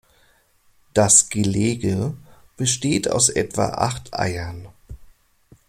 [0.95, 2.15] Das Gelege
[2.57, 4.67] besteht aus etwa acht Eiern.